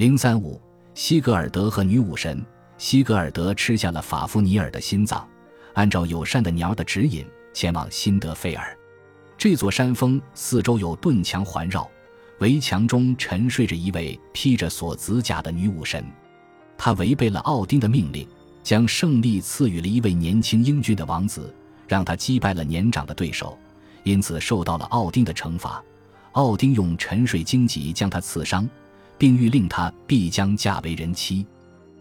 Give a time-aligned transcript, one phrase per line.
[0.00, 0.58] 零三五，
[0.94, 2.42] 西格尔德和女武神。
[2.78, 5.28] 西格尔德吃下了法夫尼尔的心脏，
[5.74, 8.74] 按照友善的鸟的指引，前往辛德菲尔。
[9.36, 11.86] 这座山峰四周有盾墙环绕，
[12.38, 16.02] 围墙中沉睡着一位披着锁子甲的女武神。
[16.78, 18.26] 她违背了奥丁的命令，
[18.62, 21.54] 将胜利赐予了一位年轻英俊的王子，
[21.86, 23.58] 让他击败了年长的对手，
[24.04, 25.84] 因此受到了奥丁的惩罚。
[26.32, 28.66] 奥丁用沉睡荆棘将他刺伤。
[29.20, 31.46] 并欲令他必将嫁为人妻。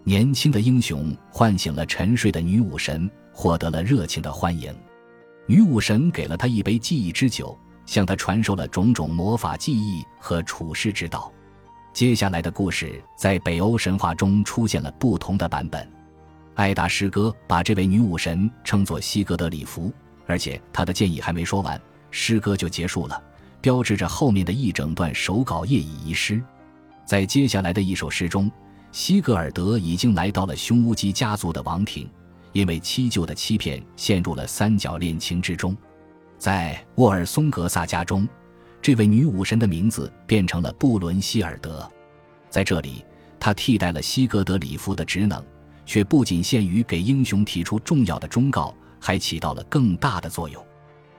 [0.05, 4.73] 年轻的英雄唤醒了沉睡的女武神，获得了热情的欢迎。
[5.45, 11.29] 女武神给了他一杯记忆之酒，向他传授了种种魔法技艺和处世之道。
[11.91, 15.85] 接下来的故事在北欧神话中出现了不同的版本。
[16.53, 19.91] 艾达诗歌把这位女武神称作西格德里夫，
[20.25, 21.79] 而且他的建议还没说完，
[22.11, 23.21] 诗歌就结束了，
[23.59, 26.41] 标志着后面的一整段手稿业已遗失。
[27.09, 28.51] 在接下来的一首诗中，
[28.91, 32.07] 西格尔德已经来到了匈乌基家族的王庭，
[32.51, 35.75] 因为七舅的欺骗，陷入了三角恋情之中。
[36.37, 38.29] 在沃尔松格萨家中，
[38.79, 41.91] 这位女武神的名字变成了布伦希尔德。
[42.47, 43.03] 在这里，
[43.39, 45.43] 她替代了西格德里夫的职能，
[45.87, 50.63] 却不仅限于给英雄提出重要的忠告，还起到了更大的作用。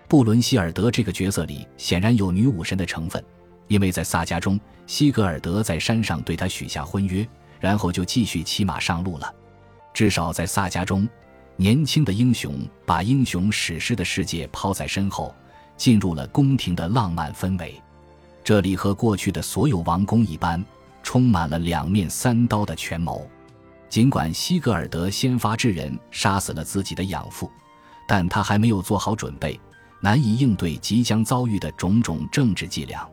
[0.07, 3.21] 布伦希尔德这个角色里显然有女武神的成分。
[3.71, 7.27] 因为在萨迦中，西格尔德在山上对他许下婚约，
[7.61, 9.33] 然后就继续骑马上路了。
[9.95, 11.09] 至少在萨迦中，
[11.55, 15.33] 年轻的英雄把英雄史诗的世界抛在身后，
[15.77, 17.81] 进入了宫廷的浪漫氛围。
[18.43, 20.61] 这里和过去的所有王宫一般，
[21.05, 23.25] 充满了两面三刀的权谋。
[23.89, 27.49] 尽管西格尔德先发制人，杀死了自己的养父，
[28.09, 29.61] 但他还没有做好准备，
[30.01, 33.09] 难以应对即将遭遇的种种政治伎俩。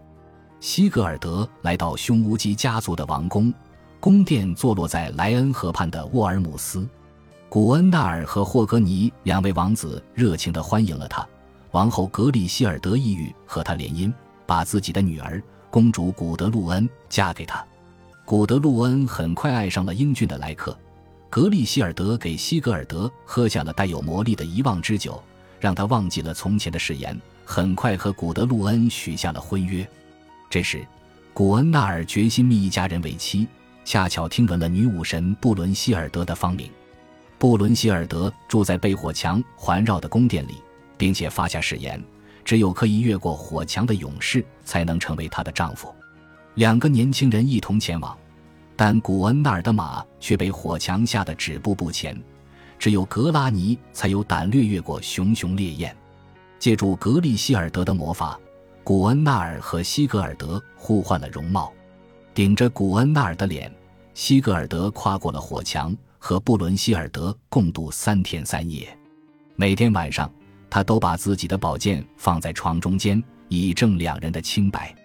[0.59, 3.53] 西格尔德来到匈乌基家族的王宫，
[3.99, 6.87] 宫殿坐落在莱恩河畔的沃尔姆斯。
[7.47, 11.25] 古恩纳尔和霍格尼两位王子热情地欢迎了他。
[11.71, 14.11] 王后格里希尔德意欲和他联姻，
[14.47, 17.63] 把自己的女儿公主古德露恩嫁给他。
[18.25, 20.75] 古德露恩很快爱上了英俊的莱克。
[21.29, 25.21] 格里希尔德给西格尔德喝下了带有魔力的遗忘之酒，
[25.59, 29.87] 让他忘记了从前的誓言，很快和古德露恩许下了婚约。
[30.49, 30.85] 这时，
[31.33, 33.45] 古恩纳尔决心觅一家人为妻，
[33.83, 36.69] 恰巧听闻了女武神布伦希尔德的芳名。
[37.37, 40.55] 布伦希尔德住在被火墙环绕的宫殿里，
[40.97, 42.01] 并且发下誓言：
[42.45, 45.93] 只有可以越过火墙的勇士才能成为她的丈夫。
[46.55, 48.17] 两个年轻人一同前往，
[48.75, 52.17] 但古恩纳尔的马却被火墙吓得止步不前。
[52.79, 55.95] 只有格拉尼才有胆略越过熊熊烈焰，
[56.57, 58.39] 借助格利希尔德的魔法。
[58.87, 61.73] 古恩纳尔和西格尔德互换了容貌，
[62.33, 63.69] 顶着古恩纳尔的脸，
[64.13, 68.87] 西格尔德跨过了火墙，和布伦希尔德共度三天三夜。
[69.57, 70.31] 每天晚上，
[70.69, 74.95] 他都把自己的宝剑放在床中间，以证两人的清白。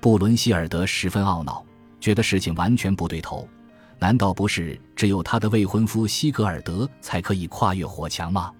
[0.00, 1.66] 布伦希尔德十分懊恼，
[1.98, 3.48] 觉得事情完全不对头。
[3.98, 8.52] 难道不是只有他的未婚夫西格尔德才可以跨越火墙吗？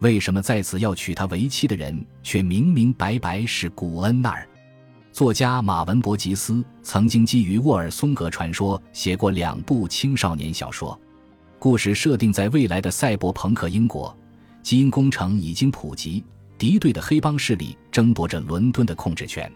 [0.00, 4.46] 为什么在此要娶她为妻的人，却明明白白是古恩纳尔？
[5.12, 10.98] 作家马文博吉斯曾经基于沃尔松格传说写过两部青少年小说，
[11.58, 14.16] 故事设定在未来的赛博朋克英国，
[14.62, 16.24] 基因工程已经普及，
[16.56, 19.52] 敌对的黑帮势力争夺着伦敦的控制权。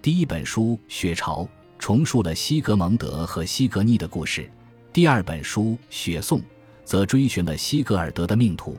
[0.00, 1.42] 第一本书《血潮》
[1.78, 4.50] 重述了西格蒙德和西格妮的故事，
[4.94, 6.38] 第二本书《血颂》
[6.84, 8.78] 则追寻了西格尔德的命途。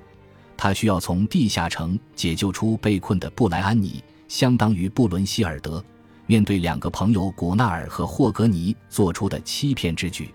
[0.65, 5.85] 他需要从地下城解救出被困的布莱安妮，相当于布伦希尔德。
[6.25, 10.33] 面对两个朋友古纳尔和霍格尼做出的欺骗之举，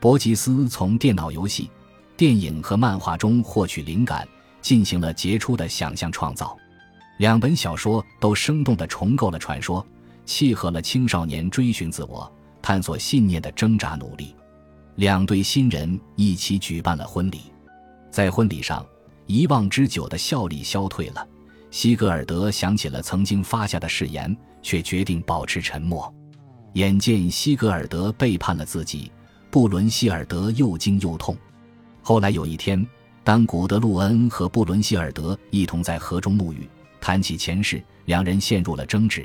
[0.00, 1.70] 伯吉斯从电脑游戏、
[2.16, 4.26] 电影和漫画中获取灵感，
[4.60, 6.56] 进行了杰出的想象创造。
[7.18, 9.86] 两本小说都生动地重构了传说，
[10.26, 12.28] 契合了青少年追寻自我、
[12.60, 14.34] 探索信念的挣扎努力。
[14.96, 17.42] 两对新人一起举办了婚礼，
[18.10, 18.84] 在婚礼上。
[19.30, 21.24] 遗忘之久的效力消退了，
[21.70, 26.12] 西格尔德想起了曾经发下的誓言，却决定保持沉默。
[26.72, 29.12] 眼见西格尔德背叛了自己，
[29.48, 31.36] 布伦希尔德又惊又痛。
[32.02, 32.84] 后来有一天，
[33.22, 36.68] 当古德路恩和布伦希尔德一同在河中沐浴，
[37.00, 39.24] 谈起前世，两人陷入了争执。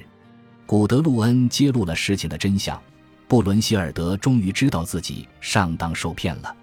[0.68, 2.80] 古德路恩揭露了事情的真相，
[3.28, 6.56] 布伦希尔德终于知道自己上当受骗了。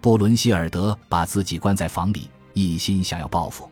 [0.00, 2.28] 布伦希尔德把自己关在房里。
[2.52, 3.68] 一心想要报复，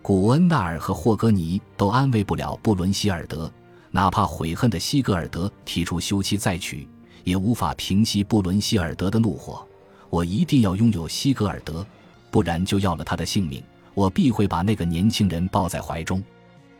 [0.00, 3.50] 古恩纳尔和霍格尼都安慰不了布伦希尔德，
[3.90, 6.88] 哪怕悔恨的西格尔德提出休妻再娶，
[7.24, 9.66] 也无法平息布伦希尔德的怒火。
[10.08, 11.84] 我一定要拥有西格尔德，
[12.30, 13.62] 不然就要了他的性命。
[13.94, 16.22] 我必会把那个年轻人抱在怀中。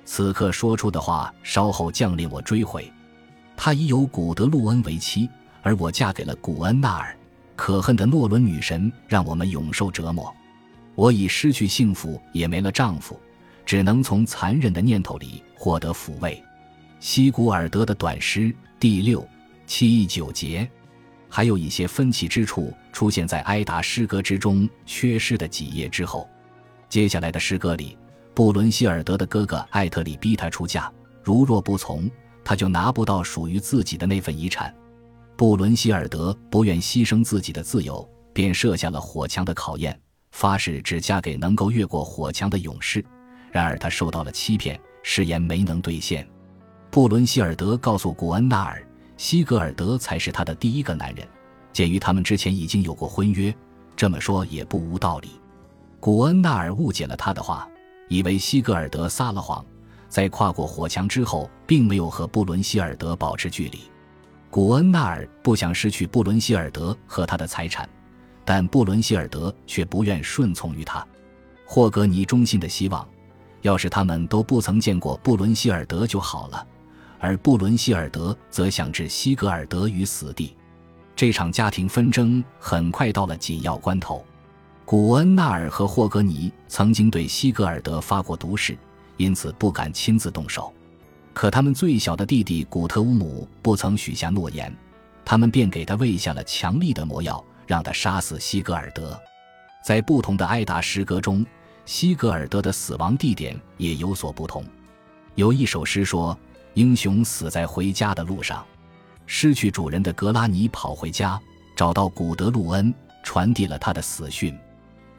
[0.05, 2.91] 此刻说出的话，稍后将令我追悔。
[3.57, 5.29] 他已有古德路恩为妻，
[5.61, 7.17] 而我嫁给了古恩纳尔。
[7.55, 10.35] 可恨的诺伦女神让我们永受折磨。
[10.95, 13.19] 我已失去幸福，也没了丈夫，
[13.65, 16.43] 只能从残忍的念头里获得抚慰。
[17.01, 19.27] 西古尔德的短诗第六、
[19.67, 20.69] 七、九节。
[21.35, 26.29] 还有一些分歧之处出现在埃达诗歌之中缺失的几页之后。
[26.91, 27.97] 接下来的诗歌里，
[28.35, 30.93] 布伦希尔德的哥哥艾特里逼他出嫁，
[31.23, 32.11] 如若不从，
[32.45, 34.75] 他就拿不到属于自己的那份遗产。
[35.35, 39.99] 布伦希尔德不愿牺牲自己的自由，便设下了火墙的考验，
[40.33, 43.05] 发誓只嫁给能够越过火墙的勇士。
[43.53, 46.29] 然而他受到了欺骗，誓言没能兑现。
[46.91, 48.85] 布伦希尔德告诉古恩纳尔。
[49.19, 51.25] 西格尔德才是他的第一个男人。
[51.73, 53.55] 鉴于他们之前已经有过婚约，
[53.95, 55.31] 这么说也不无道理。
[56.01, 57.69] 古恩纳尔误解了他的话，
[58.09, 59.65] 以为西格尔德撒了谎，
[60.09, 63.83] 在跨过火墙之后，并没有和布伦希尔德保持距离。
[64.51, 67.89] 古恩纳尔不想失去布伦希尔德和他的财产，
[68.45, 71.07] 但布伦希尔德却不愿顺从于他。
[71.65, 73.07] 霍格尼衷心的希望，
[73.63, 76.67] 要是他们都不曾见过布伦希尔德就好了。
[77.19, 80.57] 而布伦希尔德则想置西格尔德于死地，
[81.15, 84.25] 这场家庭纷争很快到了紧要关头。
[84.85, 88.77] 古恩纳尔和霍格尼曾经对西格尔德发过毒誓，
[89.17, 90.73] 因此不敢亲自动手。
[91.33, 94.77] 可他们最小的弟弟古特乌姆不曾许下诺言，
[95.25, 97.43] 他们便给他喂下了强力的魔药，
[97.73, 99.19] 让他杀死西格尔德。
[99.83, 101.45] 在不同的埃达诗歌中，
[101.87, 104.63] 西格尔德的死亡地点也有所不同。
[105.37, 106.39] 有一首诗说。
[106.75, 108.65] 英雄死在回家的路上，
[109.27, 111.39] 失去主人的格拉尼跑回家，
[111.77, 114.59] 找到古德路恩，传递了他的死讯。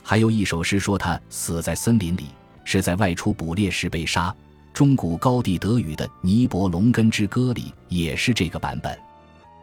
[0.01, 2.29] 还有一首诗说他死在森林里，
[2.63, 4.35] 是在外出捕猎时被杀。
[4.73, 8.97] 中古高地德语的《尼伯龙根之歌》里也是这个版本。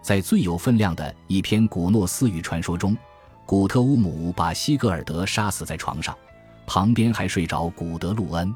[0.02, 2.96] 在最有分量的一篇古诺斯语传说中，
[3.46, 6.16] 古特乌姆把西格尔德杀死在床上，
[6.66, 8.54] 旁边还睡着古德路恩。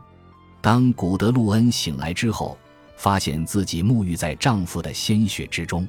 [0.61, 2.57] 当古德路恩醒来之后，
[2.97, 5.87] 发现自己沐浴在丈夫的鲜血之中，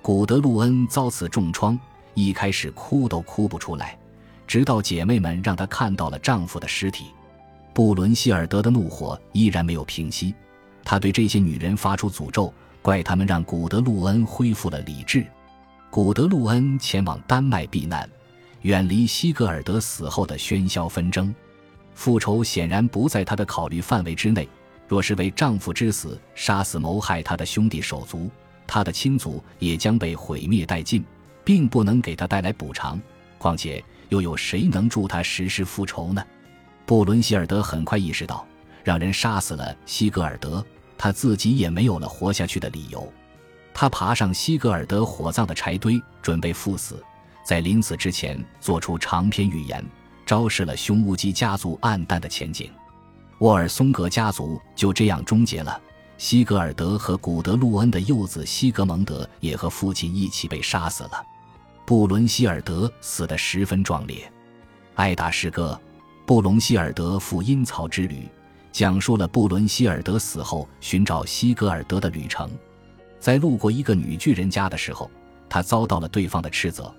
[0.00, 1.78] 古德路恩遭此重创，
[2.14, 3.98] 一开始哭都哭不出来，
[4.46, 7.06] 直到姐妹们让她看到了丈夫的尸体。
[7.74, 10.34] 布伦希尔德的怒火依然没有平息，
[10.82, 12.50] 他对这些女人发出诅咒，
[12.86, 15.26] 怪他们让古德路恩恢复了理智。
[15.90, 18.08] 古德路恩前往丹麦避难，
[18.60, 21.34] 远离西格尔德死后的喧嚣纷争，
[21.96, 24.48] 复仇显然不在他的考虑范围之内。
[24.86, 28.30] 若是为丈夫之死杀死谋害她的兄弟手足，
[28.68, 31.04] 她的亲族也将被毁灭殆尽，
[31.44, 33.02] 并不能给他带来补偿。
[33.36, 36.24] 况且又有谁能助他实施复仇呢？
[36.84, 38.46] 布伦希尔德很快意识到，
[38.84, 40.64] 让人杀死了西格尔德，
[40.98, 43.12] 他自己也没有了活下去的理由。
[43.74, 47.02] 他爬上西格尔德火葬的柴堆，准备赴死。
[47.44, 49.84] 在临死之前，做出长篇预言，
[50.24, 52.70] 昭示了雄乌基家族暗淡的前景。
[53.38, 55.80] 沃尔松格家族就这样终结了。
[56.18, 61.22] 西格尔德和古德路恩的幼子西格蒙德也和父亲一起被杀死了。
[61.84, 64.32] 布伦希尔德死得十分壮烈。
[64.94, 65.78] 艾达诗歌
[66.26, 68.22] 《布隆希尔德赴阴曹之旅》
[68.76, 72.50] 讲述了布伦希尔德死后寻找西格尔德的旅程。
[73.18, 75.10] 在路过一个女巨人家的时候，
[75.48, 76.94] 他遭到了对方的斥责：“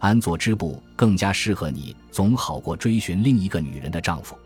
[0.00, 4.38] 安佐织布更加适合你，总好过追寻另一个女人的丈夫。”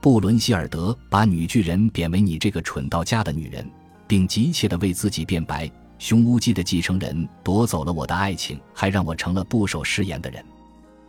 [0.00, 3.68] 布伦希尔德把女巨人贬为你这个蠢到家的女人，
[4.06, 5.68] 并急切地为自己辩白：
[5.98, 10.40] 凶乌鸡的继承人夺走了我的爱情，还让我成了不守誓言的人。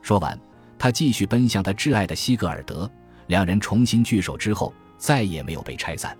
[0.01, 0.35] 说完，
[0.79, 2.89] 他继续奔向他挚爱的西格尔德。
[3.27, 6.15] 两人重新聚首之后，再也没有被拆散。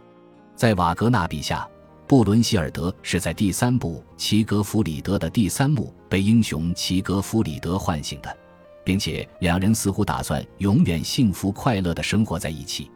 [0.56, 1.70] 在瓦格纳笔下，
[2.08, 8.38] 布伦希尔德是在第三部《齐格弗里德》的第三幕被英雄齐格弗里德唤醒的。
[8.84, 12.90] 并且两人似乎打算永远幸福快乐地生活在一起，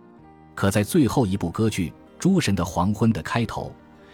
[0.54, 1.90] 可在最后一部歌剧
[2.20, 3.72] 《诸神的黄昏》的开头，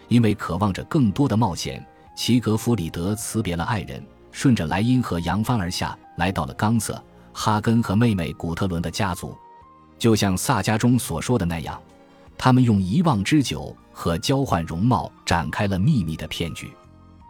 [0.07, 1.85] 因为渴望着更多的冒险，
[2.15, 7.01] 齐格弗里德辞别了爱人，顺着莱茵河扬帆而下，来到了冈瑟
[7.33, 9.35] 哈根和妹妹古特伦的家族。
[10.01, 11.79] 就像萨迦中所说的那样，
[12.35, 16.71] 他们用遗忘之酒和交换容貌展开了秘密的骗局。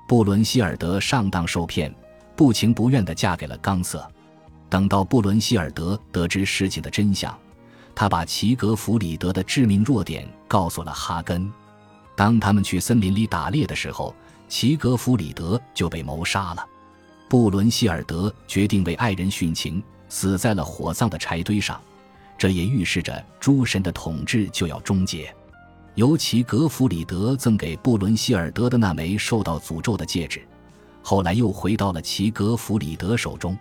[0.07, 1.93] 布伦希尔德上当受骗，
[2.33, 4.09] 不情不愿地嫁给了冈瑟。
[4.69, 7.37] 等到布伦希尔德得知事情的真相，
[7.93, 11.51] 他把齐格弗里德的致命弱点告诉了哈根。
[12.15, 14.15] 当他们去森林里打猎的时候，
[14.47, 16.65] 齐格弗里德就被谋杀了。
[17.27, 21.77] 布伦希尔德决定为爱人殉情，死在了火葬的柴堆上。
[22.41, 25.31] 这也预示着诸神的统治就要终结。
[25.93, 30.41] 尤其格弗里德赠给布伦希尔德的那枚受到诅咒的戒指，
[31.03, 33.55] 后来又回到了齐格弗里德手中，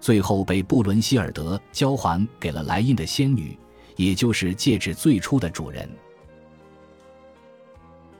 [0.00, 3.54] 最后被布伦希尔德交还给了莱茵的仙女，
[3.96, 5.86] 也就是戒指最初的主人。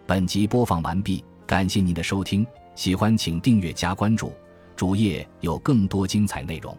[0.05, 4.31] 本集播放完毕，感谢您的收听，喜欢请订阅加关注。
[4.77, 6.77] 主页有更多精彩内容。